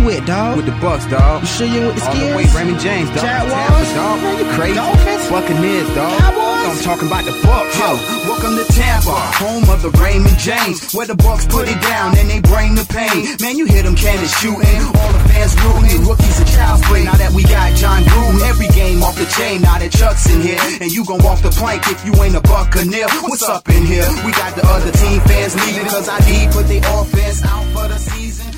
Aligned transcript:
you 0.00 0.06
with, 0.06 0.26
dog? 0.26 0.56
With 0.56 0.66
the 0.66 0.76
Bucks, 0.80 1.06
dog. 1.06 1.42
You 1.42 1.46
sure 1.46 1.66
you 1.66 1.86
with 1.86 1.96
the 1.96 2.08
All 2.08 2.16
the 2.16 2.36
way 2.36 2.44
Raymond 2.56 2.80
James, 2.80 3.08
dog. 3.10 3.20
Jaguars? 3.20 3.92
Dog. 3.94 4.22
Man, 4.22 4.38
you 4.38 4.46
crazy. 4.56 4.74
Dolphins? 4.74 5.28
Buccaneers, 5.28 5.88
dog. 5.94 6.18
Cowboys? 6.20 6.66
I'm 6.70 6.80
talking 6.84 7.08
about 7.08 7.24
the 7.24 7.34
Bucks. 7.42 7.78
Yo, 7.78 7.90
welcome 8.28 8.54
to 8.56 8.64
Tampa, 8.72 9.16
home 9.40 9.64
of 9.68 9.82
the 9.82 9.90
Raymond 9.98 10.38
James, 10.38 10.92
where 10.94 11.06
the 11.06 11.14
Bucks 11.14 11.46
put 11.46 11.68
it 11.68 11.80
down 11.82 12.16
and 12.18 12.30
they 12.30 12.40
bring 12.40 12.74
the 12.74 12.86
pain. 12.86 13.36
Man, 13.40 13.56
you 13.56 13.66
hear 13.66 13.82
them 13.82 13.96
cannons 13.96 14.32
shooting, 14.38 14.80
all 15.00 15.12
the 15.12 15.22
fans 15.30 15.56
rooting, 15.60 16.06
rookies 16.06 16.38
and 16.38 16.48
child's 16.48 16.84
play. 16.86 17.04
Now 17.04 17.16
that 17.16 17.32
we 17.32 17.42
got 17.42 17.74
John 17.76 18.02
Gruden, 18.04 18.40
every 18.48 18.68
game 18.68 19.02
off 19.02 19.16
the 19.16 19.26
chain. 19.26 19.62
Now 19.62 19.78
that 19.78 19.92
Chuck's 19.92 20.28
in 20.30 20.40
here, 20.40 20.60
and 20.80 20.90
you 20.92 21.04
gon' 21.04 21.22
walk 21.24 21.40
the 21.42 21.50
plank 21.50 21.82
if 21.88 22.04
you 22.04 22.14
ain't 22.22 22.36
a 22.36 22.40
Buccaneer. 22.40 23.08
What's 23.26 23.42
up 23.42 23.68
in 23.68 23.84
here? 23.84 24.06
We 24.24 24.32
got 24.32 24.54
the 24.54 24.64
other 24.64 24.92
team 24.92 25.20
fans 25.26 25.56
leaving, 25.56 25.88
cause 25.88 26.08
I 26.08 26.18
need 26.28 26.52
put 26.52 26.68
their 26.68 26.84
offense 26.86 27.42
out 27.44 27.64
for 27.74 27.88
the 27.88 27.98
season. 27.98 28.49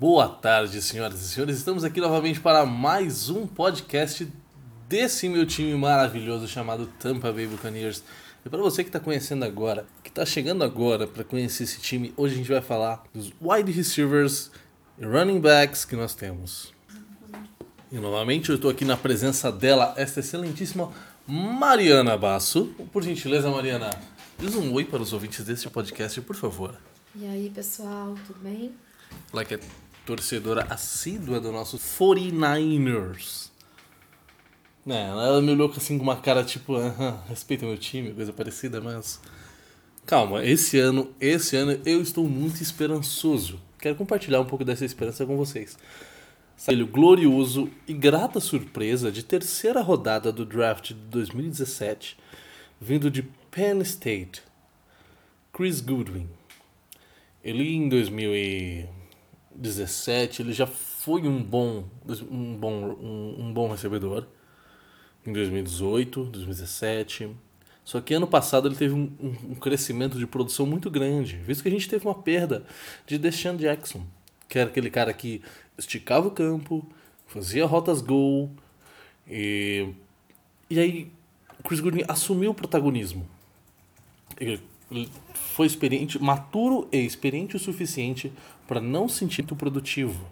Boa 0.00 0.28
tarde, 0.28 0.80
senhoras 0.80 1.20
e 1.20 1.28
senhores. 1.28 1.58
Estamos 1.58 1.82
aqui 1.82 2.00
novamente 2.00 2.38
para 2.38 2.64
mais 2.64 3.30
um 3.30 3.48
podcast 3.48 4.28
desse 4.88 5.28
meu 5.28 5.44
time 5.44 5.74
maravilhoso 5.74 6.46
chamado 6.46 6.86
Tampa 7.00 7.32
Bay 7.32 7.48
Buccaneers. 7.48 8.04
E 8.46 8.48
para 8.48 8.60
você 8.60 8.84
que 8.84 8.90
está 8.90 9.00
conhecendo 9.00 9.44
agora, 9.44 9.84
que 10.04 10.08
está 10.08 10.24
chegando 10.24 10.62
agora 10.62 11.04
para 11.04 11.24
conhecer 11.24 11.64
esse 11.64 11.80
time, 11.80 12.14
hoje 12.16 12.34
a 12.34 12.36
gente 12.36 12.48
vai 12.48 12.60
falar 12.60 13.02
dos 13.12 13.32
wide 13.42 13.72
receivers 13.72 14.52
e 14.96 15.04
running 15.04 15.40
backs 15.40 15.84
que 15.84 15.96
nós 15.96 16.14
temos. 16.14 16.72
E 17.90 17.96
novamente 17.96 18.50
eu 18.50 18.54
estou 18.54 18.70
aqui 18.70 18.84
na 18.84 18.96
presença 18.96 19.50
dela, 19.50 19.94
esta 19.96 20.20
excelentíssima 20.20 20.92
Mariana 21.26 22.16
Basso. 22.16 22.66
Por 22.92 23.02
gentileza, 23.02 23.50
Mariana, 23.50 23.90
diz 24.38 24.54
um 24.54 24.72
oi 24.74 24.84
para 24.84 25.02
os 25.02 25.12
ouvintes 25.12 25.44
deste 25.44 25.68
podcast, 25.68 26.20
por 26.20 26.36
favor. 26.36 26.76
E 27.16 27.26
aí, 27.26 27.50
pessoal, 27.50 28.14
tudo 28.28 28.38
bem? 28.38 28.72
Que 29.44 29.54
é 29.54 29.87
torcedora 30.08 30.66
assídua 30.70 31.38
do 31.38 31.52
nosso 31.52 31.76
49ers. 31.76 33.50
É, 34.86 35.02
ela 35.02 35.42
me 35.42 35.52
olhou 35.52 35.70
assim 35.76 35.98
com 35.98 36.02
uma 36.02 36.16
cara 36.16 36.42
tipo, 36.42 36.76
"Aham, 36.76 37.22
respeita 37.28 37.66
meu 37.66 37.76
time, 37.76 38.14
coisa 38.14 38.32
parecida, 38.32 38.80
mas. 38.80 39.20
Calma, 40.06 40.42
esse 40.42 40.78
ano, 40.78 41.14
esse 41.20 41.54
ano 41.56 41.78
eu 41.84 42.00
estou 42.00 42.26
muito 42.26 42.62
esperançoso. 42.62 43.60
Quero 43.78 43.96
compartilhar 43.96 44.40
um 44.40 44.46
pouco 44.46 44.64
dessa 44.64 44.86
esperança 44.86 45.26
com 45.26 45.36
vocês. 45.36 45.76
Saiu 46.56 46.86
glorioso 46.86 47.68
e 47.86 47.92
grata 47.92 48.40
surpresa 48.40 49.12
de 49.12 49.22
terceira 49.22 49.82
rodada 49.82 50.32
do 50.32 50.46
draft 50.46 50.88
de 50.88 50.94
2017, 50.94 52.16
vindo 52.80 53.10
de 53.10 53.22
Penn 53.50 53.82
State, 53.82 54.42
Chris 55.52 55.82
Goodwin. 55.82 56.30
Ele 57.44 57.68
em 57.68 57.90
2017 59.58 60.42
ele 60.42 60.52
já 60.52 60.66
foi 60.66 61.26
um 61.26 61.42
bom 61.42 61.84
um 62.30 62.56
bom 62.56 62.72
um, 63.00 63.46
um 63.46 63.52
bom 63.52 63.68
recebedor 63.70 64.26
em 65.26 65.32
2018, 65.32 66.24
2017. 66.24 67.30
Só 67.84 68.00
que 68.00 68.14
ano 68.14 68.26
passado 68.26 68.68
ele 68.68 68.76
teve 68.76 68.94
um, 68.94 69.10
um, 69.20 69.54
crescimento 69.54 70.18
de 70.18 70.26
produção 70.26 70.66
muito 70.66 70.90
grande, 70.90 71.36
visto 71.36 71.62
que 71.62 71.68
a 71.68 71.72
gente 71.72 71.88
teve 71.88 72.06
uma 72.06 72.14
perda 72.14 72.64
de 73.06 73.16
Deshaun 73.16 73.56
Jackson, 73.56 74.06
que 74.46 74.58
era 74.58 74.68
aquele 74.68 74.90
cara 74.90 75.12
que 75.12 75.40
esticava 75.76 76.28
o 76.28 76.30
campo, 76.30 76.86
fazia 77.26 77.64
rotas 77.64 78.02
gol 78.02 78.50
e 79.26 79.88
e 80.70 80.78
aí 80.78 81.10
Chris 81.64 81.80
Goodwin 81.80 82.04
assumiu 82.06 82.50
o 82.50 82.54
protagonismo. 82.54 83.26
Foi 85.34 85.66
experiente, 85.66 86.18
maturo 86.22 86.88
e 86.90 86.98
experiente 86.98 87.56
o 87.56 87.58
suficiente 87.58 88.32
para 88.66 88.80
não 88.80 89.08
se 89.08 89.18
sentir 89.18 89.42
muito 89.42 89.56
produtivo. 89.56 90.26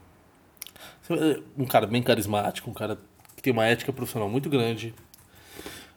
Um 1.57 1.67
cara 1.67 1.87
bem 1.87 2.03
carismático, 2.03 2.71
um 2.71 2.75
cara 2.75 2.99
que 3.37 3.43
tem 3.43 3.53
uma 3.53 3.67
ética 3.67 3.93
profissional 3.93 4.29
muito 4.29 4.49
grande. 4.49 4.95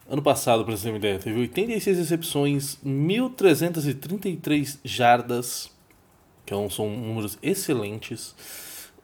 Ano 0.08 0.22
passado, 0.22 0.66
para 0.66 0.76
você 0.76 0.84
ter 0.84 0.90
uma 0.90 0.98
ideia, 0.98 1.20
teve 1.20 1.40
86 1.40 1.98
recepções, 1.98 2.78
1.333 2.84 4.80
jardas, 4.84 5.72
que 6.46 6.54
são 6.70 6.90
números 6.90 7.38
excelentes. 7.44 8.36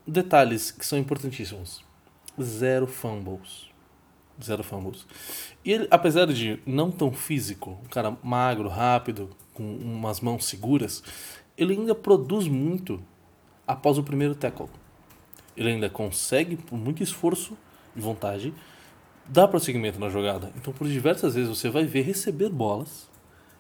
Detalhes 0.06 0.72
que 0.72 0.85
são 0.85 0.97
importantíssimos: 0.97 1.84
zero 2.41 2.88
fumbles. 2.88 3.69
Zero 4.44 4.63
fumbles. 4.63 5.06
E 5.63 5.72
ele, 5.72 5.88
apesar 5.90 6.28
de 6.28 6.59
não 6.66 6.91
tão 6.91 7.12
físico, 7.12 7.79
um 7.84 7.88
cara 7.88 8.18
magro, 8.22 8.68
rápido, 8.68 9.29
com 9.53 9.63
umas 9.63 10.19
mãos 10.19 10.46
seguras, 10.46 11.01
ele 11.57 11.73
ainda 11.73 11.96
produz 11.96 12.47
muito 12.47 13.01
após 13.66 13.97
o 13.97 14.03
primeiro 14.03 14.35
tackle. 14.35 14.69
Ele 15.56 15.69
ainda 15.69 15.90
consegue, 15.90 16.57
por 16.57 16.78
muito 16.78 17.01
esforço 17.01 17.57
e 17.96 18.01
vontade, 18.01 18.53
dar 19.25 19.47
prosseguimento 19.47 20.00
na 20.00 20.09
jogada. 20.09 20.52
Então, 20.57 20.73
por 20.73 20.88
diversas 20.88 21.35
vezes, 21.35 21.50
você 21.50 21.69
vai 21.69 21.85
ver 21.85 22.02
receber 22.02 22.50
bolas 22.50 23.09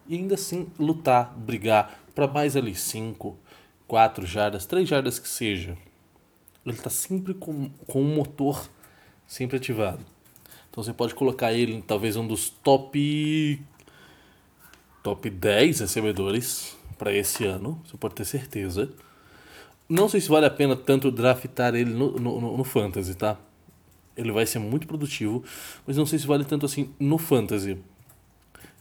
e 0.07 0.15
ainda 0.15 0.35
assim 0.35 0.67
lutar, 0.77 1.33
brigar 1.37 1.99
para 2.13 2.27
mais 2.27 2.55
ali 2.55 2.75
5, 2.75 3.37
4 3.87 4.25
jardas, 4.25 4.65
3 4.65 4.87
jardas 4.87 5.19
que 5.19 5.27
seja. 5.27 5.77
Ele 6.65 6.75
está 6.75 6.89
sempre 6.89 7.33
com, 7.33 7.69
com 7.87 8.01
o 8.01 8.05
motor 8.05 8.69
sempre 9.27 9.57
ativado. 9.57 10.05
Então 10.75 10.83
você 10.83 10.91
pode 10.91 11.15
colocar 11.15 11.53
ele 11.53 11.73
em 11.73 11.79
talvez 11.79 12.17
um 12.17 12.27
dos 12.27 12.49
top 12.49 13.61
top 15.01 15.29
10 15.29 15.79
recebedores 15.79 16.75
para 16.97 17.13
esse 17.13 17.45
ano, 17.45 17.81
você 17.85 17.95
pode 17.95 18.13
ter 18.13 18.25
certeza. 18.25 18.91
Não 19.87 20.09
sei 20.09 20.19
se 20.19 20.27
vale 20.27 20.45
a 20.45 20.49
pena 20.49 20.75
tanto 20.75 21.09
draftar 21.09 21.75
ele 21.75 21.91
no, 21.91 22.19
no, 22.19 22.57
no 22.57 22.63
Fantasy, 22.65 23.15
tá? 23.15 23.37
Ele 24.17 24.33
vai 24.33 24.45
ser 24.45 24.59
muito 24.59 24.85
produtivo, 24.85 25.45
mas 25.87 25.95
não 25.95 26.05
sei 26.05 26.19
se 26.19 26.27
vale 26.27 26.43
tanto 26.43 26.65
assim 26.65 26.89
no 26.99 27.17
Fantasy. 27.17 27.69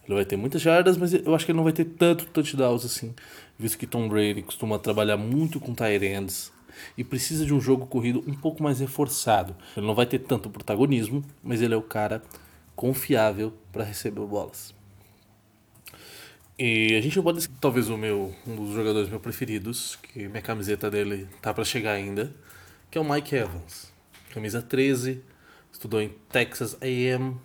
Ele 0.05 0.15
vai 0.17 0.25
ter 0.25 0.37
muitas 0.37 0.61
jardas, 0.61 0.97
mas 0.97 1.15
eu 1.15 1.33
acho 1.33 1.47
que 1.47 1.53
ele 1.53 1.59
não 1.59 1.65
vai 1.65 1.73
ter 1.73 1.85
tanto 1.85 2.27
touchdowns 2.27 2.85
assim, 2.85 3.15
visto 3.57 3.79
que 3.79 3.87
Tom 3.87 4.09
Brady 4.09 4.43
costuma 4.43 4.81
trabalhar 4.81 5.17
muito 5.17 5.61
com 5.61 5.73
tight 5.73 6.05
ends 6.05 6.53
e 6.97 7.05
precisa 7.05 7.45
de 7.45 7.55
um 7.55 7.61
jogo 7.61 7.87
corrido 7.87 8.23
um 8.27 8.35
pouco 8.35 8.63
mais 8.63 8.81
reforçado. 8.81 9.55
Ele 9.77 9.87
não 9.87 9.95
vai 9.95 10.07
ter 10.07 10.19
tanto 10.21 10.51
protagonismo, 10.51 11.25
mas 11.43 11.61
ele 11.61 11.75
é 11.75 11.77
o 11.77 11.83
cara 11.83 12.23
confiável 12.75 13.53
para 13.73 13.85
receber 13.85 14.21
bolas. 14.27 14.75
E 16.59 16.95
a 16.97 17.01
gente 17.01 17.21
pode 17.21 17.49
talvez 17.61 17.91
o 17.91 17.97
meu 17.97 18.33
um 18.47 18.55
dos 18.55 18.75
jogadores 18.75 19.09
meus 19.09 19.21
preferidos, 19.21 19.97
que 19.97 20.29
minha 20.29 20.43
camiseta 20.43 20.89
dele 20.89 21.29
tá 21.43 21.53
para 21.53 21.65
chegar 21.65 21.93
ainda, 21.93 22.33
que 22.91 22.97
é 22.97 23.01
o 23.01 23.05
Mike 23.05 23.35
Evans. 23.35 23.93
Camisa 24.33 24.63
13, 24.63 25.21
estudou 25.73 26.01
em 26.01 26.11
Texas 26.31 26.77
A&M, 26.81 27.37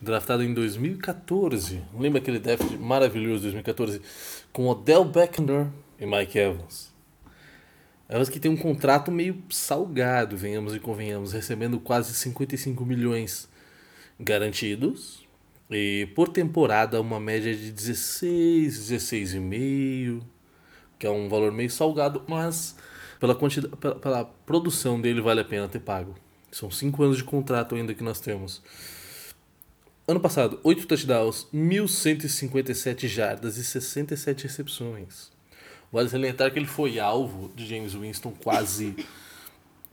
draftado 0.00 0.44
em 0.44 0.54
2014. 0.54 1.82
Lembra 1.98 2.20
aquele 2.20 2.38
draft 2.38 2.70
maravilhoso 2.78 3.38
de 3.38 3.52
2014 3.52 4.00
com 4.52 4.68
Odell 4.68 5.04
Beckham 5.04 5.72
e 5.98 6.06
Mike 6.06 6.38
Evans? 6.38 6.95
Evans 8.08 8.28
que 8.28 8.38
tem 8.38 8.50
um 8.50 8.56
contrato 8.56 9.10
meio 9.10 9.42
salgado, 9.50 10.36
venhamos 10.36 10.74
e 10.74 10.78
convenhamos, 10.78 11.32
recebendo 11.32 11.80
quase 11.80 12.14
55 12.14 12.84
milhões 12.84 13.48
garantidos 14.18 15.26
e 15.68 16.08
por 16.14 16.28
temporada 16.28 17.00
uma 17.00 17.18
média 17.18 17.54
de 17.54 17.72
16, 17.72 18.90
16,5, 18.90 20.22
que 20.98 21.06
é 21.06 21.10
um 21.10 21.28
valor 21.28 21.50
meio 21.50 21.70
salgado, 21.70 22.22
mas 22.28 22.76
pela 23.18 23.34
quantidade, 23.34 23.76
pela, 23.76 23.96
pela, 23.96 24.24
produção 24.24 25.00
dele 25.00 25.20
vale 25.20 25.40
a 25.40 25.44
pena 25.44 25.68
ter 25.68 25.80
pago. 25.80 26.14
São 26.52 26.70
5 26.70 27.02
anos 27.02 27.16
de 27.16 27.24
contrato 27.24 27.74
ainda 27.74 27.92
que 27.92 28.04
nós 28.04 28.20
temos. 28.20 28.62
Ano 30.06 30.20
passado, 30.20 30.60
8 30.62 30.86
touchdowns, 30.86 31.48
1.157 31.52 33.08
jardas 33.08 33.56
e 33.56 33.64
67 33.64 34.44
recepções. 34.44 35.35
Vale 35.92 36.08
salientar 36.08 36.52
que 36.52 36.58
ele 36.58 36.66
foi 36.66 36.98
alvo 36.98 37.50
de 37.54 37.66
James 37.66 37.94
Winston 37.94 38.32
quase 38.42 38.96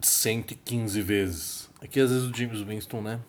115 0.01 1.01
vezes. 1.01 1.69
Aqui 1.81 1.99
às 1.99 2.11
vezes 2.11 2.27
o 2.27 2.35
James 2.35 2.61
Winston, 2.61 3.01
né? 3.01 3.19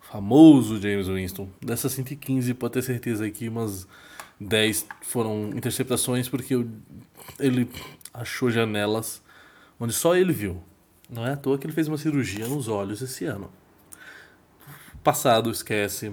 Famoso 0.00 0.80
James 0.80 1.08
Winston. 1.08 1.48
Dessas 1.60 1.92
115, 1.92 2.54
pode 2.54 2.74
ter 2.74 2.82
certeza 2.82 3.30
que 3.30 3.48
umas 3.48 3.86
10 4.40 4.86
foram 5.02 5.50
interceptações 5.50 6.28
porque 6.28 6.54
ele 7.38 7.68
achou 8.14 8.50
janelas 8.50 9.22
onde 9.78 9.92
só 9.92 10.16
ele 10.16 10.32
viu. 10.32 10.62
Não 11.10 11.26
é 11.26 11.32
à 11.32 11.36
toa 11.36 11.58
que 11.58 11.66
ele 11.66 11.74
fez 11.74 11.88
uma 11.88 11.98
cirurgia 11.98 12.46
nos 12.46 12.68
olhos 12.68 13.00
esse 13.02 13.24
ano. 13.24 13.50
Passado, 15.02 15.50
esquece. 15.50 16.12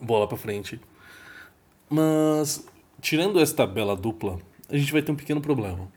Bola 0.00 0.28
pra 0.28 0.36
frente. 0.36 0.80
Mas 1.88 2.66
tirando 3.00 3.40
esta 3.40 3.66
bela 3.66 3.96
dupla, 3.96 4.38
a 4.68 4.76
gente 4.76 4.92
vai 4.92 5.02
ter 5.02 5.12
um 5.12 5.16
pequeno 5.16 5.40
problema. 5.40 5.88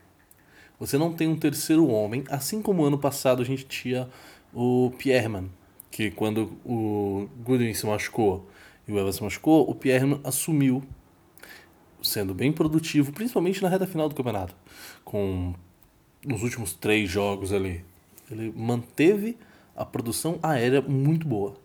Você 0.78 0.96
não 0.96 1.12
tem 1.12 1.28
um 1.28 1.36
terceiro 1.36 1.86
homem, 1.88 2.24
assim 2.30 2.62
como 2.62 2.84
ano 2.84 2.98
passado 2.98 3.42
a 3.42 3.44
gente 3.44 3.66
tinha 3.66 4.08
o 4.52 4.90
Pierreman, 4.98 5.50
que 5.90 6.10
quando 6.10 6.56
o 6.64 7.28
Goodwin 7.42 7.74
se 7.74 7.86
machucou 7.86 8.48
e 8.88 8.92
o 8.92 8.98
Evans 8.98 9.16
se 9.16 9.22
machucou, 9.22 9.68
o 9.68 9.74
Pierreman 9.74 10.20
assumiu, 10.24 10.82
sendo 12.02 12.32
bem 12.32 12.50
produtivo, 12.50 13.12
principalmente 13.12 13.62
na 13.62 13.68
reta 13.68 13.86
final 13.86 14.08
do 14.08 14.14
campeonato, 14.14 14.56
com 15.04 15.54
nos 16.24 16.42
últimos 16.42 16.72
três 16.72 17.10
jogos 17.10 17.52
ali. 17.52 17.84
Ele 18.30 18.52
manteve 18.56 19.36
a 19.76 19.84
produção 19.84 20.38
aérea 20.42 20.80
muito 20.80 21.26
boa. 21.26 21.56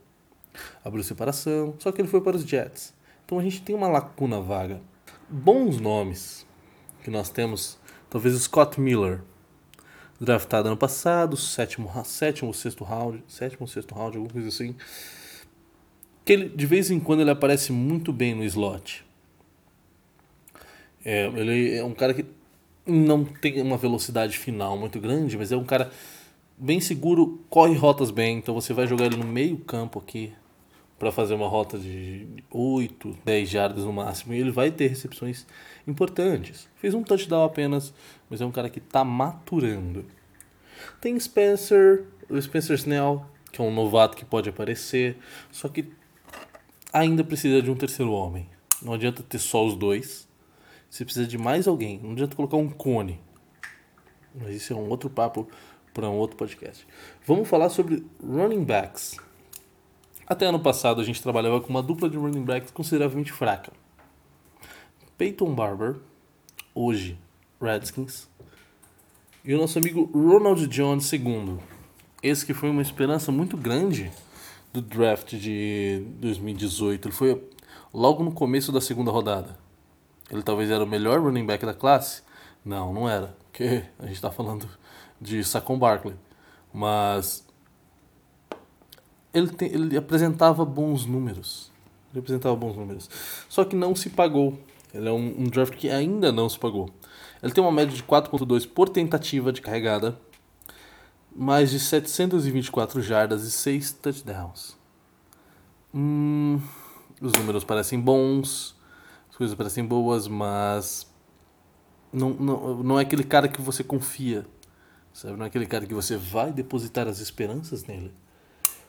Abriu 0.83 1.03
separação, 1.03 1.75
só 1.79 1.91
que 1.91 2.01
ele 2.01 2.07
foi 2.07 2.21
para 2.21 2.35
os 2.35 2.43
Jets. 2.43 2.93
Então 3.25 3.39
a 3.39 3.43
gente 3.43 3.61
tem 3.61 3.75
uma 3.75 3.87
lacuna 3.87 4.39
vaga. 4.39 4.81
Bons 5.29 5.79
nomes 5.79 6.45
que 7.03 7.09
nós 7.09 7.29
temos, 7.29 7.79
talvez 8.09 8.39
Scott 8.41 8.79
Miller, 8.79 9.21
draftado 10.19 10.67
ano 10.67 10.77
passado, 10.77 11.35
sétimo, 11.35 11.91
sétimo 12.05 12.53
sexto 12.53 12.83
round, 12.83 13.23
sétimo 13.27 13.67
sexto 13.67 13.93
round, 13.95 14.17
alguma 14.17 14.33
coisa 14.33 14.49
assim. 14.49 14.75
Que 16.23 16.33
ele, 16.33 16.49
de 16.49 16.65
vez 16.65 16.91
em 16.91 16.99
quando 16.99 17.21
ele 17.21 17.31
aparece 17.31 17.71
muito 17.71 18.13
bem 18.13 18.35
no 18.35 18.43
slot. 18.43 19.05
É, 21.03 21.27
ele 21.27 21.75
é 21.75 21.83
um 21.83 21.93
cara 21.93 22.13
que 22.13 22.25
não 22.85 23.25
tem 23.25 23.61
uma 23.61 23.77
velocidade 23.77 24.37
final 24.37 24.77
muito 24.77 24.99
grande, 24.99 25.37
mas 25.37 25.51
é 25.51 25.57
um 25.57 25.65
cara 25.65 25.91
bem 26.57 26.79
seguro, 26.79 27.43
corre 27.49 27.75
rotas 27.75 28.11
bem, 28.11 28.37
então 28.37 28.53
você 28.53 28.73
vai 28.73 28.87
jogar 28.87 29.05
ele 29.05 29.17
no 29.17 29.25
meio 29.25 29.57
campo 29.57 29.99
aqui 29.99 30.33
para 30.97 31.11
fazer 31.11 31.33
uma 31.33 31.47
rota 31.47 31.77
de 31.77 32.27
8, 32.49 33.17
10 33.23 33.49
jardas 33.49 33.83
no 33.83 33.91
máximo 33.91 34.33
e 34.33 34.39
ele 34.39 34.51
vai 34.51 34.71
ter 34.71 34.87
recepções 34.87 35.45
importantes. 35.85 36.69
Fez 36.75 36.93
um 36.93 37.03
touchdown 37.03 37.43
apenas, 37.43 37.93
mas 38.29 38.41
é 38.41 38.45
um 38.45 38.51
cara 38.51 38.69
que 38.69 38.79
está 38.79 39.03
maturando. 39.03 40.05
Tem 41.01 41.19
Spencer, 41.19 42.05
o 42.29 42.41
Spencer 42.41 42.75
Snell, 42.75 43.25
que 43.51 43.61
é 43.61 43.63
um 43.63 43.73
novato 43.73 44.15
que 44.15 44.25
pode 44.25 44.49
aparecer, 44.49 45.17
só 45.51 45.67
que 45.67 45.91
ainda 46.93 47.23
precisa 47.23 47.61
de 47.61 47.69
um 47.69 47.75
terceiro 47.75 48.11
homem. 48.11 48.49
Não 48.81 48.93
adianta 48.93 49.21
ter 49.23 49.39
só 49.39 49.65
os 49.65 49.75
dois. 49.75 50.27
Você 50.89 51.03
precisa 51.03 51.27
de 51.27 51.37
mais 51.37 51.67
alguém. 51.67 51.99
Não 52.01 52.11
adianta 52.11 52.35
colocar 52.35 52.57
um 52.57 52.69
cone. 52.69 53.19
Mas 54.33 54.55
isso 54.55 54.73
é 54.73 54.75
um 54.75 54.89
outro 54.89 55.09
papo 55.09 55.47
para 55.93 56.09
um 56.09 56.15
outro 56.15 56.37
podcast. 56.37 56.85
Vamos 57.25 57.47
falar 57.47 57.69
sobre 57.69 58.05
running 58.21 58.63
backs. 58.63 59.17
Até 60.27 60.47
ano 60.47 60.59
passado 60.59 60.99
a 60.99 61.03
gente 61.03 61.21
trabalhava 61.21 61.61
com 61.61 61.69
uma 61.69 61.83
dupla 61.83 62.09
de 62.09 62.17
running 62.17 62.43
backs 62.43 62.71
consideravelmente 62.71 63.31
fraca. 63.31 63.71
Peyton 65.17 65.53
Barber, 65.53 65.97
hoje 66.73 67.17
Redskins, 67.61 68.27
e 69.43 69.53
o 69.53 69.57
nosso 69.59 69.77
amigo 69.77 70.09
Ronald 70.13 70.65
Jones 70.67 71.13
II. 71.13 71.59
Esse 72.23 72.43
que 72.43 72.55
foi 72.55 72.71
uma 72.71 72.81
esperança 72.81 73.31
muito 73.31 73.55
grande 73.55 74.11
do 74.73 74.81
draft 74.81 75.35
de 75.35 76.03
2018. 76.19 77.07
Ele 77.07 77.15
foi 77.15 77.49
logo 77.93 78.23
no 78.23 78.31
começo 78.31 78.71
da 78.71 78.81
segunda 78.81 79.11
rodada. 79.11 79.55
Ele 80.31 80.41
talvez 80.41 80.71
era 80.71 80.83
o 80.83 80.87
melhor 80.87 81.21
running 81.21 81.45
back 81.45 81.63
da 81.63 81.73
classe? 81.75 82.23
Não, 82.65 82.91
não 82.91 83.07
era. 83.07 83.37
Porque 83.43 83.83
a 83.99 84.07
gente 84.07 84.15
está 84.15 84.31
falando 84.31 84.67
de 85.21 85.43
Saquon 85.43 85.77
Barkley. 85.77 86.15
Mas 86.73 87.44
ele, 89.35 89.51
ele 89.61 89.97
apresentava 89.97 90.63
bons 90.63 91.05
números. 91.05 91.71
Ele 92.11 92.19
apresentava 92.19 92.55
bons 92.55 92.75
números. 92.75 93.09
Só 93.49 93.65
que 93.65 93.75
não 93.75 93.93
se 93.93 94.09
pagou. 94.09 94.57
Ele 94.93 95.09
é 95.09 95.11
um, 95.11 95.41
um 95.41 95.43
draft 95.43 95.75
que 95.75 95.89
ainda 95.89 96.31
não 96.31 96.47
se 96.47 96.57
pagou. 96.57 96.89
Ele 97.43 97.51
tem 97.51 97.61
uma 97.61 97.71
média 97.71 97.93
de 97.93 98.01
4.2 98.01 98.67
por 98.67 98.87
tentativa 98.87 99.51
de 99.51 99.61
carregada, 99.61 100.17
mais 101.35 101.69
de 101.69 101.79
724 101.79 103.01
jardas 103.01 103.43
e 103.43 103.51
6 103.51 103.91
touchdowns. 103.93 104.77
Hum, 105.93 106.61
os 107.21 107.33
números 107.33 107.65
parecem 107.65 107.99
bons, 107.99 108.75
as 109.29 109.35
coisas 109.35 109.55
parecem 109.55 109.85
boas, 109.85 110.29
mas 110.29 111.11
não, 112.11 112.29
não, 112.29 112.83
não 112.83 112.99
é 112.99 113.01
aquele 113.01 113.23
cara 113.23 113.49
que 113.49 113.61
você 113.61 113.83
confia, 113.83 114.45
sabe? 115.13 115.37
Não 115.37 115.43
é 115.43 115.47
aquele 115.47 115.65
cara 115.65 115.85
que 115.85 115.93
você 115.93 116.15
vai 116.15 116.53
depositar 116.53 117.05
as 117.07 117.19
esperanças 117.19 117.83
nele. 117.83 118.13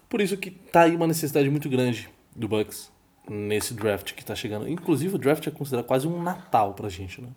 Por 0.09 0.21
isso 0.21 0.37
que 0.37 0.51
tá 0.51 0.83
aí 0.83 0.95
uma 0.95 1.07
necessidade 1.07 1.49
muito 1.51 1.69
grande 1.69 2.09
do 2.35 2.47
Bucks 2.47 2.91
nesse 3.29 3.75
draft 3.75 4.15
que 4.15 4.23
está 4.23 4.35
chegando. 4.35 4.69
Inclusive 4.69 5.17
o 5.17 5.19
draft 5.19 5.47
é 5.47 5.51
considerado 5.51 5.87
quase 5.87 6.07
um 6.07 6.23
Natal 6.23 6.75
pra 6.75 6.89
gente, 6.89 7.21
né? 7.21 7.29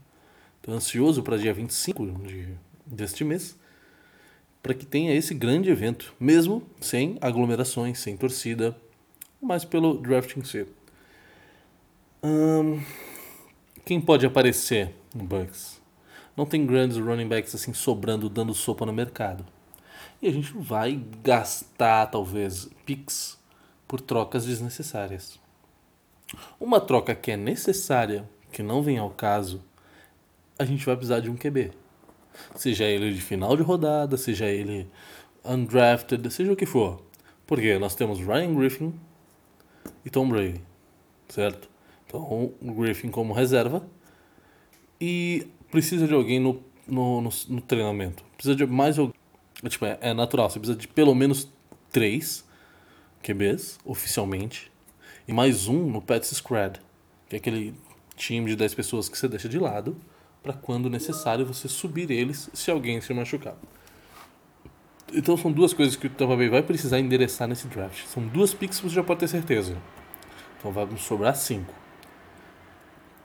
Tô 0.62 0.72
ansioso 0.72 1.24
para 1.24 1.38
dia 1.38 1.54
25 1.54 2.06
de, 2.22 2.50
deste 2.86 3.24
mês 3.24 3.58
para 4.62 4.74
que 4.74 4.86
tenha 4.86 5.14
esse 5.14 5.34
grande 5.34 5.70
evento, 5.70 6.14
mesmo 6.20 6.64
sem 6.82 7.18
aglomerações, 7.22 8.00
sem 8.00 8.18
torcida, 8.18 8.76
mas 9.42 9.64
pelo 9.64 9.98
draft 9.98 10.36
em 10.36 10.44
si. 10.44 10.66
Hum, 12.22 12.82
quem 13.86 14.02
pode 14.02 14.26
aparecer 14.26 14.94
no 15.16 15.24
Bucks? 15.24 15.80
Não 16.36 16.46
tem 16.46 16.66
grandes 16.66 16.98
running 16.98 17.28
backs 17.28 17.56
assim 17.56 17.74
sobrando, 17.74 18.30
dando 18.30 18.54
sopa 18.54 18.86
no 18.86 18.94
mercado. 18.94 19.46
E 20.22 20.28
a 20.28 20.32
gente 20.32 20.52
vai 20.54 21.02
gastar, 21.24 22.08
talvez, 22.08 22.70
picks 22.86 23.38
por 23.88 24.02
trocas 24.02 24.46
desnecessárias. 24.46 25.40
Uma 26.60 26.80
troca 26.80 27.16
que 27.16 27.32
é 27.32 27.38
necessária, 27.38 28.30
que 28.52 28.62
não 28.62 28.84
vem 28.84 28.98
ao 28.98 29.10
caso, 29.10 29.64
a 30.58 30.66
gente 30.66 30.86
vai 30.86 30.96
precisar 30.96 31.22
de 31.22 31.30
um 31.30 31.38
QB. 31.38 31.72
Seja 32.56 32.86
ele 32.86 33.14
de 33.14 33.22
final 33.22 33.56
de 33.56 33.64
rodada, 33.64 34.18
seja 34.18 34.46
ele 34.48 34.88
undrafted, 35.44 36.30
seja 36.32 36.52
o 36.52 36.56
que 36.56 36.66
for. 36.66 37.02
Porque 37.48 37.80
nós 37.80 37.96
temos 37.96 38.20
Ryan 38.20 38.54
Griffin 38.54 38.94
e 40.06 40.10
Tom 40.10 40.30
Brady, 40.30 40.62
certo? 41.28 41.70
Então, 42.06 42.54
o 42.62 42.74
Griffin 42.74 43.10
como 43.10 43.34
reserva 43.34 43.88
e 45.00 45.48
precisa 45.72 46.08
de 46.08 46.14
alguém 46.14 46.40
no, 46.40 46.62
no, 46.88 47.22
no, 47.22 47.30
no 47.50 47.62
treinamento. 47.62 48.24
Precisa 48.36 48.56
de 48.56 48.66
mais 48.66 49.00
alguém. 49.00 49.19
Tipo, 49.68 49.86
é, 49.86 49.98
é 50.02 50.14
natural, 50.14 50.50
você 50.50 50.60
precisa 50.60 50.78
de 50.78 50.88
pelo 50.88 51.14
menos 51.14 51.52
três 51.92 52.46
QBs 53.22 53.78
oficialmente 53.84 54.72
e 55.28 55.34
mais 55.34 55.68
um 55.68 55.86
no 55.86 56.02
Pets 56.02 56.30
Squad, 56.30 56.80
que 57.28 57.36
é 57.36 57.40
aquele 57.40 57.76
time 58.16 58.50
de 58.50 58.56
10 58.56 58.74
pessoas 58.74 59.10
que 59.10 59.18
você 59.18 59.28
deixa 59.28 59.50
de 59.50 59.60
lado 59.60 59.98
para 60.42 60.54
quando 60.54 60.90
necessário 60.90 61.46
você 61.46 61.68
subir 61.68 62.10
eles 62.10 62.50
se 62.54 62.72
alguém 62.72 63.02
se 63.02 63.14
machucar. 63.14 63.56
Então 65.14 65.36
são 65.36 65.52
duas 65.52 65.74
coisas 65.74 65.96
que 65.96 66.08
o 66.08 66.10
Tampa 66.10 66.36
Bay 66.36 66.50
vai 66.50 66.64
precisar 66.64 67.00
endereçar 67.00 67.48
nesse 67.48 67.68
draft. 67.68 68.06
São 68.06 68.26
duas 68.28 68.54
picks 68.54 68.80
que 68.80 68.88
você 68.88 68.96
já 68.96 69.04
pode 69.04 69.22
ter 69.22 69.28
certeza. 69.28 69.76
Então 70.58 70.72
vamos 70.72 71.02
sobrar 71.02 71.36
cinco. 71.36 71.74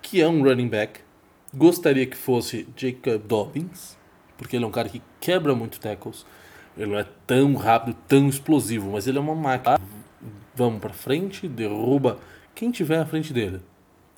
Que 0.00 0.20
é 0.20 0.28
um 0.28 0.42
running 0.42 0.68
back. 0.68 1.00
Gostaria 1.54 2.06
que 2.06 2.16
fosse 2.16 2.66
Jacob 2.76 3.22
Dobbins, 3.26 3.96
porque 4.36 4.56
ele 4.56 4.64
é 4.64 4.68
um 4.68 4.72
cara 4.72 4.88
que 4.88 5.02
quebra 5.20 5.54
muito 5.54 5.80
tackles. 5.80 6.26
Ele 6.76 6.90
não 6.92 6.98
é 6.98 7.06
tão 7.26 7.54
rápido, 7.54 7.96
tão 8.08 8.28
explosivo, 8.28 8.92
mas 8.92 9.06
ele 9.06 9.18
é 9.18 9.20
uma 9.20 9.34
máquina. 9.34 9.78
Vamos 10.54 10.80
para 10.80 10.92
frente, 10.92 11.48
derruba 11.48 12.18
quem 12.54 12.70
tiver 12.70 12.98
à 12.98 13.06
frente 13.06 13.32
dele. 13.32 13.60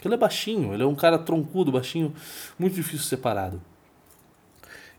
Ele 0.05 0.15
é 0.15 0.17
baixinho, 0.17 0.73
ele 0.73 0.83
é 0.83 0.87
um 0.87 0.95
cara 0.95 1.19
troncudo, 1.19 1.73
baixinho, 1.73 2.15
muito 2.59 2.75
difícil 2.75 3.07
separado. 3.07 3.61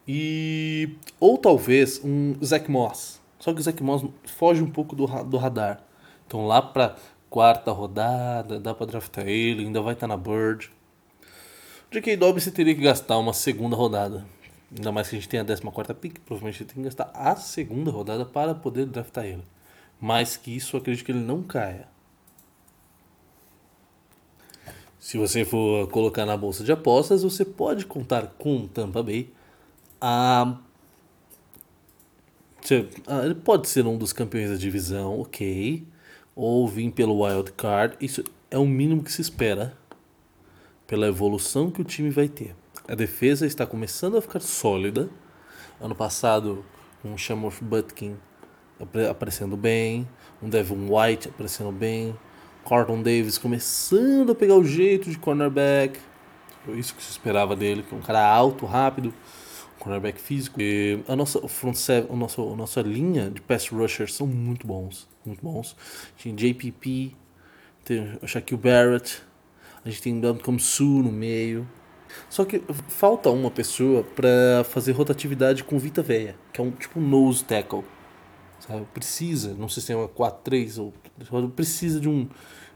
E. 0.08 0.96
Ou 1.20 1.38
talvez 1.38 2.02
um 2.04 2.36
Zach 2.44 2.70
Moss. 2.70 3.22
Só 3.40 3.54
que 3.54 3.60
o 3.60 3.64
Zach 3.64 3.82
Moss 3.84 4.06
foge 4.26 4.62
um 4.62 4.70
pouco 4.70 4.96
do, 4.96 5.06
do 5.24 5.38
radar. 5.38 5.82
Então 6.26 6.46
lá 6.46 6.62
pra 6.62 6.96
quarta 7.30 7.72
rodada, 7.72 8.60
dá 8.60 8.74
pra 8.74 8.86
draftar 8.86 9.28
ele, 9.28 9.66
ainda 9.66 9.82
vai 9.82 9.94
estar 9.94 10.08
tá 10.08 10.16
na 10.16 10.18
Bird. 10.18 10.72
O 11.90 11.94
J.K. 11.94 12.18
Dobbins 12.18 12.44
você 12.44 12.52
teria 12.52 12.76
que 12.76 12.82
gastar 12.82 13.18
uma 13.18 13.34
segunda 13.34 13.76
rodada. 13.76 14.26
Ainda 14.76 14.92
mais 14.92 15.10
que 15.10 15.16
a 15.16 15.20
gente 15.20 15.30
tem 15.30 15.40
a 15.40 15.46
14 15.46 15.94
pick, 15.94 16.20
provavelmente 16.20 16.58
você 16.58 16.66
tem 16.66 16.76
que 16.76 16.84
gastar 16.84 17.10
a 17.14 17.36
segunda 17.36 17.90
rodada 17.90 18.26
para 18.26 18.54
poder 18.54 18.86
draftar 18.86 19.26
ele. 19.26 19.44
Mais 20.00 20.36
que 20.36 20.56
isso, 20.56 20.76
acredito 20.76 21.06
que 21.06 21.12
ele 21.12 21.20
não 21.20 21.42
caia. 21.42 21.88
Se 25.00 25.18
você 25.18 25.46
for 25.46 25.88
colocar 25.88 26.26
na 26.26 26.36
bolsa 26.36 26.64
de 26.64 26.72
apostas, 26.72 27.24
você 27.24 27.46
pode 27.46 27.86
contar 27.86 28.28
com 28.38 28.68
Tampa 28.68 29.02
Bay. 29.02 29.32
Ah, 30.02 30.58
ele 33.24 33.36
pode 33.36 33.70
ser 33.70 33.86
um 33.86 33.98
dos 33.98 34.12
campeões 34.12 34.50
da 34.50 34.58
divisão, 34.58 35.22
ok. 35.22 35.88
Ou 36.36 36.68
vir 36.68 36.92
pelo 36.92 37.24
wild 37.24 37.54
card. 37.54 37.96
Isso 38.02 38.22
é 38.52 38.58
o 38.58 38.66
mínimo 38.66 39.02
que 39.02 39.12
se 39.12 39.22
espera 39.22 39.78
pela 40.86 41.08
evolução 41.08 41.72
que 41.72 41.82
o 41.82 41.86
time 41.86 42.10
vai 42.10 42.28
ter. 42.28 42.54
A 42.90 42.96
defesa 42.96 43.46
está 43.46 43.66
começando 43.66 44.18
a 44.18 44.22
ficar 44.22 44.40
sólida. 44.40 45.10
Ano 45.82 45.94
passado, 45.94 46.64
um 47.04 47.18
Shamrock 47.18 47.62
Butkin 47.62 48.16
aparecendo 49.10 49.58
bem, 49.58 50.08
um 50.42 50.48
Devon 50.48 50.88
White 50.88 51.28
aparecendo 51.28 51.70
bem, 51.70 52.18
Carlton 52.66 53.02
Davis 53.02 53.38
começando 53.38 54.32
a 54.32 54.36
pegar 54.36 54.56
o 54.56 54.64
jeito 54.64 55.10
de 55.10 55.18
cornerback. 55.18 56.00
Foi 56.64 56.80
isso 56.80 56.96
que 56.96 57.04
se 57.04 57.12
esperava 57.12 57.58
dele, 57.58 57.84
que 57.84 57.94
é 57.94 57.98
um 57.98 58.02
cara 58.02 58.26
alto, 58.26 58.66
rápido, 58.66 59.14
cornerback 59.80 60.18
físico. 60.18 60.62
E 60.62 61.04
a 61.10 61.16
nossa 61.16 61.46
front 61.50 61.76
seven, 61.76 62.10
a 62.10 62.16
nossa, 62.16 62.42
a 62.42 62.56
nossa 62.56 62.82
linha 62.82 63.30
de 63.30 63.42
pass 63.42 63.68
rushers 63.68 64.16
são 64.16 64.26
muito 64.26 64.66
bons, 64.66 65.10
muito 65.26 65.44
bons. 65.44 65.76
Tem 66.24 66.34
JPP, 66.34 67.14
tem 67.84 68.18
o 68.22 68.28
Shaquille 68.28 68.62
Barrett, 68.62 69.22
a 69.84 69.90
gente 69.90 70.02
tem 70.02 70.26
um 70.26 70.38
como 70.38 70.58
Su 70.58 70.86
no 70.86 71.12
meio. 71.12 71.68
Só 72.30 72.46
que 72.46 72.62
falta 72.88 73.30
uma 73.30 73.52
pessoa 73.52 74.04
para 74.04 74.64
fazer 74.64 74.92
rotatividade 74.92 75.64
com 75.64 75.78
Vita 75.78 76.02
Veia, 76.02 76.36
que 76.52 76.62
é 76.62 76.64
um 76.64 76.72
tipo 76.72 77.00
nose 77.00 77.44
tackle. 77.44 77.84
Sabe? 78.60 78.86
Precisa, 78.94 79.54
num 79.54 79.70
sistema 79.70 80.08
4-3, 80.08 80.80
ou 80.80 80.94
precisa 81.50 82.00
de 82.00 82.10
um, 82.10 82.28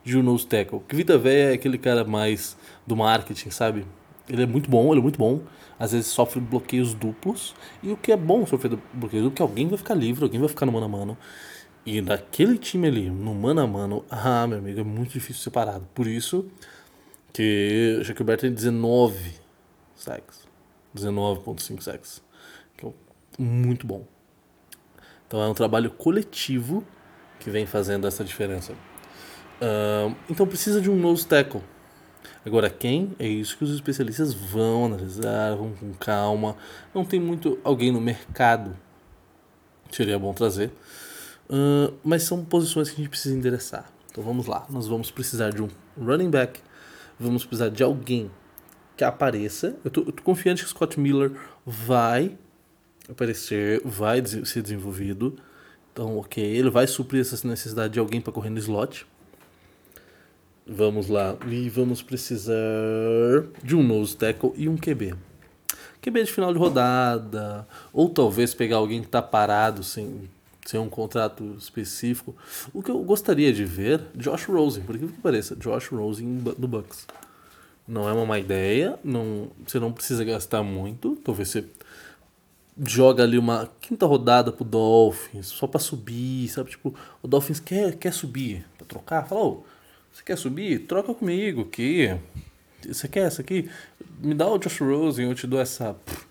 de 0.03 0.17
um 0.17 0.23
nose 0.23 0.45
tackle. 0.45 0.81
Que 0.87 0.95
Vita 0.95 1.17
Veia 1.17 1.51
é 1.51 1.53
aquele 1.53 1.77
cara 1.77 2.03
mais 2.03 2.55
do 2.85 2.95
marketing, 2.95 3.49
sabe? 3.49 3.85
Ele 4.29 4.43
é 4.43 4.45
muito 4.45 4.69
bom, 4.69 4.91
ele 4.91 4.99
é 4.99 5.03
muito 5.03 5.17
bom. 5.17 5.41
Às 5.79 5.91
vezes 5.91 6.07
sofre 6.07 6.39
bloqueios 6.39 6.93
duplos. 6.93 7.55
E 7.81 7.91
o 7.91 7.97
que 7.97 8.11
é 8.11 8.17
bom 8.17 8.45
sofrer 8.45 8.77
bloqueios 8.93 9.23
duplos, 9.23 9.33
é 9.33 9.35
que 9.35 9.41
alguém 9.41 9.67
vai 9.67 9.77
ficar 9.77 9.95
livre, 9.95 10.23
alguém 10.23 10.39
vai 10.39 10.49
ficar 10.49 10.65
no 10.65 10.71
mano 10.71 10.85
a 10.85 10.89
mano. 10.89 11.17
E 11.85 12.01
naquele 12.01 12.57
time 12.57 12.87
ali, 12.87 13.09
no 13.09 13.33
mano 13.33 13.61
a 13.61 13.67
mano, 13.67 14.05
ah, 14.09 14.45
meu 14.45 14.59
amigo, 14.59 14.79
é 14.79 14.83
muito 14.83 15.13
difícil 15.13 15.41
separado. 15.41 15.87
Por 15.95 16.05
isso 16.05 16.45
que 17.33 17.97
o 17.99 18.03
Shaquille 18.03 18.37
tem 18.37 18.53
19 18.53 19.35
sacks. 19.95 20.47
19.5 20.95 21.81
sacks. 21.81 22.21
Que 22.77 22.85
é 22.85 22.91
muito 23.39 23.85
bom. 23.87 24.05
Então 25.27 25.41
é 25.41 25.47
um 25.47 25.53
trabalho 25.53 25.89
coletivo 25.91 26.85
que 27.39 27.49
vem 27.49 27.65
fazendo 27.65 28.05
essa 28.07 28.23
diferença. 28.23 28.73
Uh, 28.73 30.15
então 30.29 30.45
precisa 30.45 30.81
de 30.81 30.89
um 30.89 30.95
nose 30.95 31.25
tackle. 31.25 31.61
Agora, 32.45 32.69
quem? 32.69 33.15
É 33.19 33.27
isso 33.27 33.57
que 33.57 33.63
os 33.63 33.73
especialistas 33.73 34.33
vão 34.33 34.85
analisar, 34.85 35.55
vão 35.55 35.73
com 35.73 35.93
calma. 35.93 36.57
Não 36.93 37.05
tem 37.05 37.19
muito 37.19 37.59
alguém 37.63 37.91
no 37.91 38.01
mercado. 38.01 38.75
Seria 39.91 40.17
bom 40.17 40.33
trazer. 40.33 40.71
Uh, 41.49 41.93
mas 42.03 42.23
são 42.23 42.43
posições 42.43 42.89
que 42.89 42.95
a 42.95 42.97
gente 42.97 43.09
precisa 43.09 43.35
endereçar. 43.35 43.91
Então 44.09 44.23
vamos 44.23 44.47
lá. 44.47 44.65
Nós 44.69 44.87
vamos 44.87 45.11
precisar 45.11 45.51
de 45.51 45.61
um 45.61 45.69
running 45.97 46.29
back. 46.29 46.59
Vamos 47.21 47.45
precisar 47.45 47.69
de 47.69 47.83
alguém 47.83 48.31
que 48.97 49.03
apareça. 49.03 49.75
Eu 49.85 49.91
tô, 49.91 50.01
eu 50.01 50.11
tô 50.11 50.23
confiante 50.23 50.63
que 50.63 50.69
Scott 50.71 50.99
Miller 50.99 51.31
vai 51.63 52.35
aparecer, 53.07 53.79
vai 53.85 54.25
ser 54.25 54.63
desenvolvido. 54.63 55.37
Então, 55.93 56.17
ok, 56.17 56.43
ele 56.43 56.71
vai 56.71 56.87
suprir 56.87 57.21
essa 57.21 57.47
necessidade 57.47 57.93
de 57.93 57.99
alguém 57.99 58.19
para 58.19 58.33
correr 58.33 58.49
no 58.49 58.57
slot. 58.57 59.05
Vamos 60.65 61.09
lá. 61.09 61.37
E 61.47 61.69
vamos 61.69 62.01
precisar 62.01 62.55
de 63.63 63.75
um 63.75 63.83
nose 63.83 64.17
tackle 64.17 64.53
e 64.55 64.67
um 64.67 64.75
QB. 64.75 65.13
QB 66.01 66.23
de 66.23 66.31
final 66.31 66.51
de 66.51 66.57
rodada. 66.57 67.67
Ou 67.93 68.09
talvez 68.09 68.55
pegar 68.55 68.77
alguém 68.77 68.99
que 68.99 69.07
está 69.07 69.21
parado 69.21 69.83
sem, 69.83 70.27
sem 70.65 70.79
um 70.79 70.89
contrato 70.89 71.55
específico. 71.57 72.35
O 72.73 72.81
que 72.81 72.91
eu 72.91 72.99
gostaria 73.03 73.51
de 73.51 73.65
ver, 73.65 74.01
Josh 74.15 74.45
Rosen, 74.45 74.83
por 74.83 74.97
que 74.97 75.07
pareça, 75.07 75.55
Josh 75.55 75.87
Rosen 75.87 76.27
no 76.57 76.67
Bucks. 76.67 77.07
Não 77.87 78.07
é 78.07 78.13
uma 78.13 78.25
má 78.25 78.39
ideia, 78.39 78.97
não, 79.03 79.49
você 79.65 79.79
não 79.79 79.91
precisa 79.91 80.23
gastar 80.23 80.63
muito. 80.63 81.15
Talvez 81.17 81.49
você 81.49 81.65
joga 82.85 83.23
ali 83.23 83.37
uma 83.37 83.69
quinta 83.81 84.05
rodada 84.05 84.51
pro 84.51 84.63
Dolphins, 84.63 85.47
só 85.47 85.67
para 85.67 85.79
subir, 85.79 86.47
sabe? 86.47 86.69
Tipo, 86.69 86.95
o 87.21 87.27
Dolphins 87.27 87.59
quer, 87.59 87.95
quer 87.95 88.13
subir, 88.13 88.65
para 88.77 88.85
trocar, 88.85 89.27
fala, 89.27 89.41
oh, 89.41 89.63
você 90.11 90.23
quer 90.23 90.37
subir? 90.37 90.79
Troca 90.87 91.13
comigo 91.13 91.61
aqui. 91.61 92.17
Você 92.85 93.07
quer 93.07 93.27
essa 93.27 93.41
aqui? 93.41 93.69
Me 94.19 94.33
dá 94.33 94.47
o 94.47 94.57
Josh 94.57 94.79
Rosen, 94.79 95.27
eu 95.27 95.35
te 95.35 95.47
dou 95.47 95.59
essa 95.59 95.93
pff, 95.93 96.25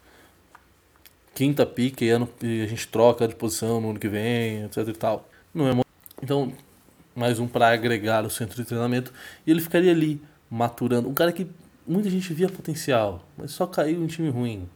quinta 1.40 1.64
pique 1.64 2.04
e, 2.04 2.12
a 2.12 2.66
gente 2.66 2.87
troca 2.88 3.26
de 3.26 3.35
posição 3.35 3.80
no 3.80 3.88
ano 3.90 3.99
que 3.99 4.09
vem, 4.11 4.64
etc 4.64 4.87
e 4.87 4.92
tal. 4.92 5.26
Não 5.54 5.66
é 5.66 5.82
Então, 6.23 6.52
mais 7.16 7.38
um 7.38 7.49
para 7.49 7.73
agregar 7.73 8.26
o 8.26 8.30
centro 8.30 8.56
de 8.56 8.68
treinamento. 8.68 9.11
E 9.47 9.50
ele 9.50 9.62
ficaria 9.62 9.90
ali, 9.90 10.20
maturando. 10.50 11.09
Um 11.09 11.14
cara 11.14 11.32
que 11.32 11.47
muita 11.87 12.11
gente 12.11 12.30
via 12.35 12.47
potencial, 12.47 13.26
mas 13.38 13.52
só 13.52 13.66
caiu 13.66 14.04
em 14.04 14.06
time 14.06 14.28
ruim. 14.28 14.68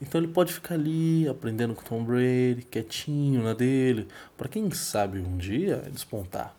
Então 0.00 0.20
ele 0.20 0.28
pode 0.28 0.52
ficar 0.52 0.76
ali 0.76 1.28
aprendendo 1.28 1.74
com 1.74 1.82
Tom 1.82 2.04
Brady, 2.04 2.64
quietinho 2.70 3.42
na 3.42 3.52
dele, 3.52 4.06
para 4.38 4.48
quem 4.48 4.70
sabe 4.70 5.18
um 5.18 5.36
dia 5.36 5.82
despontar. 5.90 6.54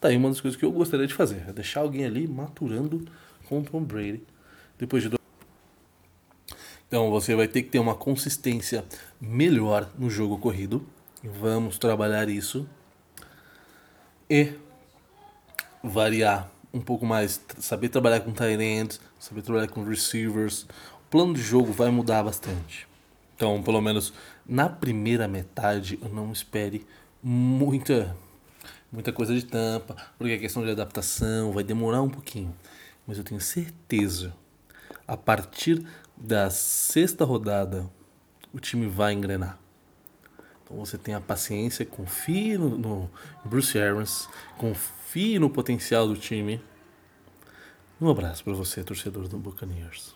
Tá 0.00 0.08
aí 0.08 0.16
uma 0.16 0.30
das 0.30 0.40
coisas 0.40 0.58
que 0.58 0.64
eu 0.64 0.72
gostaria 0.72 1.06
de 1.06 1.12
fazer, 1.12 1.44
é 1.46 1.52
deixar 1.52 1.80
alguém 1.80 2.06
ali 2.06 2.26
maturando 2.26 3.04
com 3.46 3.62
Tom 3.62 3.82
Brady 3.82 4.22
depois 4.78 5.02
de 5.02 5.23
então 6.94 7.10
você 7.10 7.34
vai 7.34 7.48
ter 7.48 7.64
que 7.64 7.70
ter 7.70 7.80
uma 7.80 7.96
consistência 7.96 8.84
melhor 9.20 9.90
no 9.98 10.08
jogo 10.08 10.38
corrido. 10.38 10.86
Vamos 11.24 11.76
trabalhar 11.76 12.28
isso. 12.28 12.68
E 14.30 14.52
variar 15.82 16.48
um 16.72 16.80
pouco 16.80 17.04
mais, 17.04 17.40
saber 17.58 17.88
trabalhar 17.88 18.20
com 18.20 18.30
tight 18.30 18.62
ends, 18.62 19.00
saber 19.18 19.42
trabalhar 19.42 19.66
com 19.66 19.82
receivers. 19.82 20.62
O 20.62 21.10
plano 21.10 21.34
de 21.34 21.42
jogo 21.42 21.72
vai 21.72 21.90
mudar 21.90 22.22
bastante. 22.22 22.86
Então, 23.34 23.60
pelo 23.60 23.80
menos 23.80 24.12
na 24.46 24.68
primeira 24.68 25.26
metade, 25.26 25.98
eu 26.00 26.08
não 26.10 26.30
espere 26.30 26.86
muita 27.20 28.16
muita 28.92 29.12
coisa 29.12 29.34
de 29.34 29.44
tampa, 29.44 29.96
porque 30.16 30.34
a 30.34 30.38
questão 30.38 30.62
de 30.62 30.70
adaptação 30.70 31.50
vai 31.50 31.64
demorar 31.64 32.02
um 32.02 32.08
pouquinho. 32.08 32.54
Mas 33.04 33.18
eu 33.18 33.24
tenho 33.24 33.40
certeza, 33.40 34.32
a 35.06 35.16
partir 35.16 35.84
da 36.16 36.50
sexta 36.50 37.24
rodada, 37.24 37.88
o 38.52 38.60
time 38.60 38.86
vai 38.86 39.12
engrenar. 39.12 39.58
Então 40.62 40.76
você 40.76 40.96
tem 40.96 41.14
a 41.14 41.20
paciência, 41.20 41.84
confie 41.84 42.56
no, 42.56 42.78
no 42.78 43.10
Bruce 43.44 43.78
Arians, 43.78 44.28
confie 44.56 45.38
no 45.38 45.50
potencial 45.50 46.06
do 46.06 46.16
time. 46.16 46.62
Um 48.00 48.08
abraço 48.08 48.42
para 48.42 48.54
você, 48.54 48.82
torcedor 48.82 49.28
do 49.28 49.38
Buccaneers. 49.38 50.14